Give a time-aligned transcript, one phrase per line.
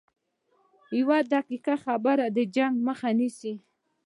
[0.99, 3.53] یوه دقیقه خبره د جنګ مخه نیسي